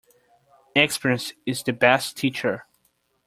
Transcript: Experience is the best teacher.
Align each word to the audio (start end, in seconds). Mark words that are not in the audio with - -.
Experience 0.75 1.31
is 1.45 1.61
the 1.61 1.73
best 1.73 2.17
teacher. 2.17 2.65